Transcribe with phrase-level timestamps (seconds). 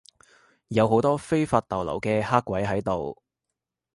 [0.69, 3.21] 有好多非法逗留嘅黑鬼喺度